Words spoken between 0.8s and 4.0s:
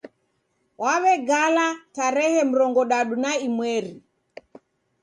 Waw'egala tarehe murongodadu na imweri